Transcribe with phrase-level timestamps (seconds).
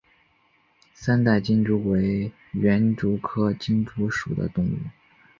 [0.95, 4.77] 三带金蛛为园蛛科金蛛属的动物。